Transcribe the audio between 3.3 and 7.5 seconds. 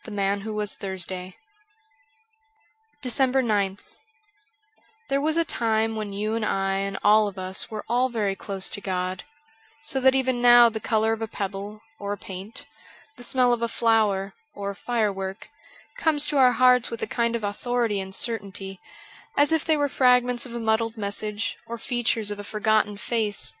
9th THERE was a time when you and I and all of